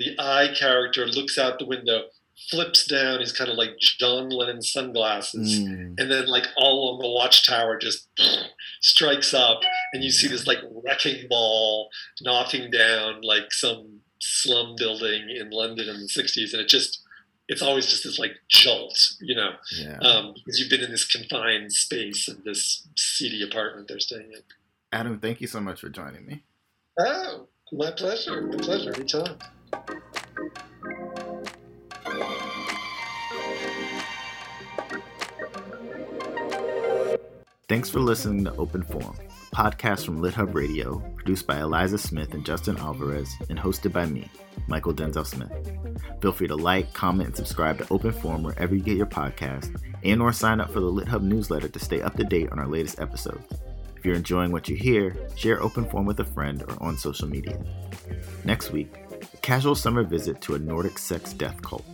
the 0.02 0.22
eye 0.22 0.54
character 0.56 1.06
looks 1.06 1.38
out 1.38 1.58
the 1.58 1.66
window, 1.66 2.04
flips 2.50 2.86
down 2.86 3.20
his 3.20 3.32
kind 3.32 3.50
of 3.50 3.56
like 3.56 3.78
John 3.78 4.30
Lennon 4.30 4.62
sunglasses, 4.62 5.60
mm. 5.60 5.94
and 5.98 6.10
then 6.10 6.26
like 6.26 6.46
all 6.56 6.90
along 6.90 7.00
the 7.00 7.10
watchtower 7.10 7.78
just 7.78 8.08
strikes 8.80 9.34
up, 9.34 9.60
and 9.92 10.02
you 10.02 10.10
see 10.10 10.28
this 10.28 10.46
like 10.46 10.58
wrecking 10.84 11.28
ball 11.28 11.90
knocking 12.20 12.70
down 12.70 13.22
like 13.22 13.52
some 13.52 14.00
slum 14.20 14.74
building 14.76 15.28
in 15.30 15.50
London 15.50 15.88
in 15.88 16.00
the 16.00 16.08
'60s, 16.08 16.52
and 16.52 16.62
it 16.62 16.68
just 16.68 17.00
it's 17.48 17.62
always 17.62 17.86
just 17.86 18.04
this 18.04 18.18
like 18.18 18.32
jolt, 18.48 19.14
you 19.20 19.34
know, 19.34 19.50
yeah. 19.76 19.98
um, 19.98 20.32
because 20.34 20.58
you've 20.58 20.70
been 20.70 20.82
in 20.82 20.90
this 20.90 21.04
confined 21.04 21.72
space 21.72 22.28
in 22.28 22.42
this 22.44 22.86
seedy 22.96 23.42
apartment 23.42 23.88
they're 23.88 24.00
staying 24.00 24.32
in. 24.32 24.40
Adam, 24.92 25.18
thank 25.18 25.40
you 25.40 25.46
so 25.46 25.60
much 25.60 25.80
for 25.80 25.88
joining 25.88 26.26
me. 26.26 26.42
Oh, 26.98 27.48
my 27.72 27.90
pleasure. 27.90 28.42
My 28.42 28.56
pleasure. 28.56 28.94
Anytime. 28.94 29.38
Thanks 37.72 37.88
for 37.88 38.00
listening 38.00 38.44
to 38.44 38.54
Open 38.56 38.82
Forum, 38.82 39.16
a 39.50 39.56
podcast 39.56 40.04
from 40.04 40.20
LitHub 40.20 40.52
Radio, 40.52 40.98
produced 41.16 41.46
by 41.46 41.58
Eliza 41.58 41.96
Smith 41.96 42.34
and 42.34 42.44
Justin 42.44 42.76
Alvarez, 42.76 43.34
and 43.48 43.58
hosted 43.58 43.94
by 43.94 44.04
me, 44.04 44.30
Mychal 44.68 44.94
Denzel 44.94 45.26
Smith. 45.26 45.50
Feel 46.20 46.32
free 46.32 46.48
to 46.48 46.54
like, 46.54 46.92
comment, 46.92 47.28
and 47.28 47.36
subscribe 47.36 47.78
to 47.78 47.86
Open 47.90 48.12
Forum 48.12 48.42
wherever 48.42 48.74
you 48.74 48.82
get 48.82 48.98
your 48.98 49.06
podcast, 49.06 49.74
and 50.04 50.20
or 50.20 50.34
sign 50.34 50.60
up 50.60 50.70
for 50.70 50.80
the 50.80 50.92
LitHub 50.92 51.22
newsletter 51.22 51.68
to 51.68 51.78
stay 51.78 52.02
up 52.02 52.14
to 52.18 52.24
date 52.24 52.52
on 52.52 52.58
our 52.58 52.68
latest 52.68 53.00
episodes. 53.00 53.46
If 53.96 54.04
you're 54.04 54.16
enjoying 54.16 54.52
what 54.52 54.68
you 54.68 54.76
hear, 54.76 55.16
share 55.34 55.62
Open 55.62 55.88
Forum 55.88 56.04
with 56.04 56.20
a 56.20 56.24
friend 56.24 56.62
or 56.68 56.76
on 56.82 56.98
social 56.98 57.26
media. 57.26 57.58
Next 58.44 58.70
week, 58.70 58.92
casual 59.42 59.74
summer 59.74 60.04
visit 60.04 60.40
to 60.40 60.54
a 60.54 60.58
Nordic 60.58 60.98
sex 60.98 61.32
death 61.32 61.60
cult. 61.62 61.84